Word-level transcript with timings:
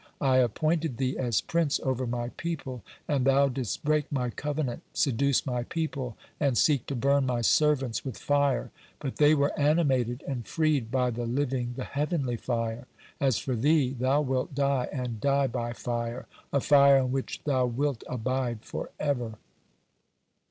I 0.21 0.37
appointed 0.37 0.97
thee 0.97 1.15
as 1.19 1.41
prince 1.41 1.79
over 1.83 2.07
my 2.07 2.29
people, 2.29 2.81
and 3.07 3.23
thou 3.23 3.49
didst 3.49 3.85
break 3.85 4.11
My 4.11 4.31
covenant, 4.31 4.81
seduce 4.93 5.45
My 5.45 5.61
people, 5.61 6.17
and 6.39 6.57
seek 6.57 6.87
to 6.87 6.95
burn 6.95 7.27
My 7.27 7.41
servants 7.41 8.03
with 8.03 8.17
fire, 8.17 8.71
but 8.99 9.17
they 9.17 9.35
were 9.35 9.51
animated 9.59 10.23
and 10.27 10.47
freed 10.47 10.89
by 10.89 11.11
the 11.11 11.27
living, 11.27 11.73
the 11.77 11.83
heavenly 11.83 12.37
fire. 12.37 12.87
As 13.19 13.37
for 13.37 13.55
thee, 13.55 13.93
thou 13.93 14.21
wilt 14.21 14.55
die, 14.55 14.89
and 14.91 15.21
die 15.21 15.45
by 15.45 15.71
fire, 15.71 16.25
a 16.51 16.61
fire 16.61 16.97
in 16.97 17.11
which 17.11 17.43
thou 17.43 17.67
wilt 17.67 18.03
abide 18.09 18.65
forever." 18.65 19.33